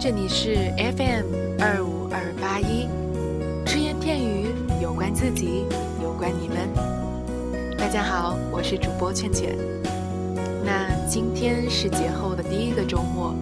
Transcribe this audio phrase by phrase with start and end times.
[0.00, 1.26] 这里是 FM
[1.58, 2.86] 二五二八一，
[3.66, 4.46] 只言片语
[4.80, 5.64] 有关自己，
[6.00, 6.56] 有关你们。
[7.76, 9.58] 大家好，我是主播倩倩。
[10.64, 13.34] 那今天是节后的第一个周末，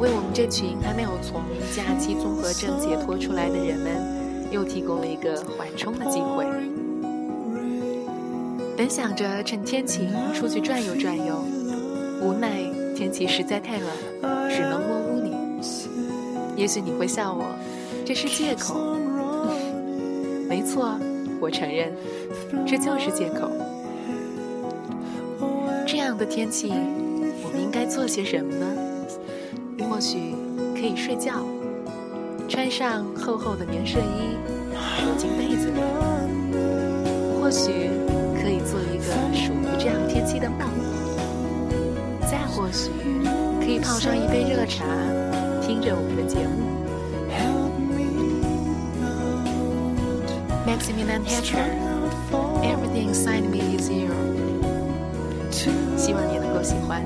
[0.00, 6.44] 为我们这群还没有从假期综合症解脱出来的人们，又提供了一个缓冲的机会。
[8.76, 11.44] 本想着趁天晴出去转悠转悠，
[12.20, 12.64] 无奈
[12.96, 15.07] 天气实在太冷，只能窝。
[16.58, 17.44] 也许你会笑我，
[18.04, 18.96] 这是借口。
[20.48, 20.98] 没错，
[21.40, 21.92] 我承认，
[22.66, 23.48] 这就是借口。
[25.86, 26.72] 这样的天气，
[27.44, 28.66] 我们应该做些什么呢？
[29.88, 30.34] 或许
[30.74, 31.46] 可以睡觉，
[32.48, 34.34] 穿上厚厚的棉睡衣，
[35.04, 35.80] 躲进被子里。
[37.40, 37.70] 或许
[38.42, 40.68] 可以做一个属于这样天气的梦。
[42.22, 42.90] 再或许，
[43.60, 44.84] 可以泡上一杯热茶。
[45.67, 46.63] 听着我们的节目，
[50.65, 54.11] Maximilian Hatcher，Everything Inside Me Is You，
[55.97, 57.03] 希望你能够喜欢。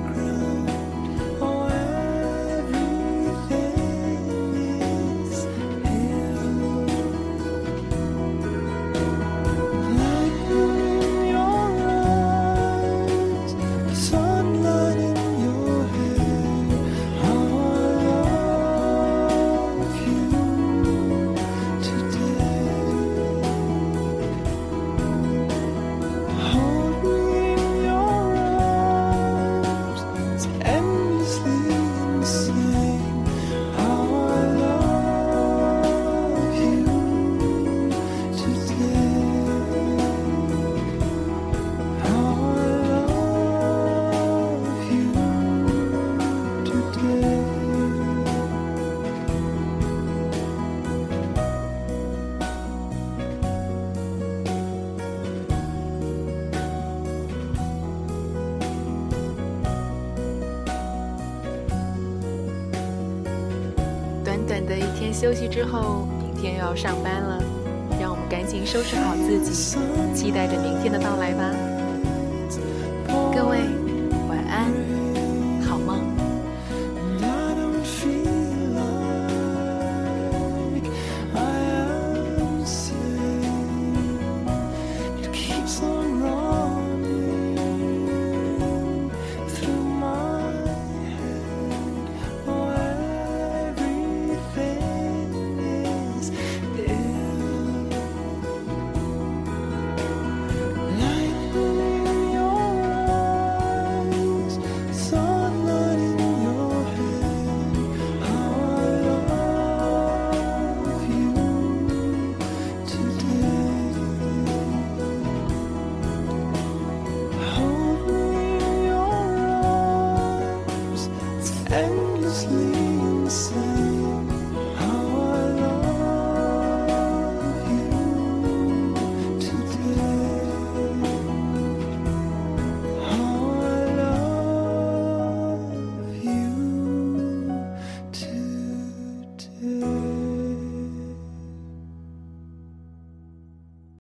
[64.47, 67.43] 短短的一天休息之后明天又要上班了
[68.01, 69.53] 让我们赶紧收拾好自己
[70.15, 71.55] 期待着明天的到来吧。
[73.35, 73.59] 各位
[74.29, 75.12] 晚安。